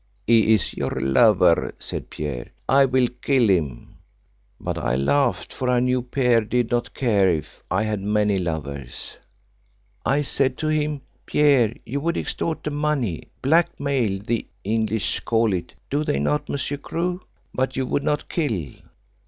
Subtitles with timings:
[0.25, 2.49] 'He is your lover,' said Pierre.
[2.67, 3.97] 'I will kill him.'
[4.59, 9.17] But I laughed, for I knew Pierre did not care if I had many lovers.
[10.03, 15.75] I said to him, 'Pierre, you would extort the money' blackmail, the English call it,
[15.91, 17.21] do they not, Monsieur Crewe?
[17.53, 18.71] 'but you would not kill.